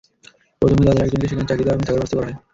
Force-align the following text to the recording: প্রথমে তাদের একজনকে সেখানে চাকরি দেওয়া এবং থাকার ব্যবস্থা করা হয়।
প্রথমে 0.59 0.81
তাদের 0.87 1.03
একজনকে 1.03 1.29
সেখানে 1.29 1.49
চাকরি 1.49 1.63
দেওয়া 1.63 1.75
এবং 1.77 1.85
থাকার 1.87 1.97
ব্যবস্থা 1.99 2.17
করা 2.17 2.27
হয়। 2.29 2.37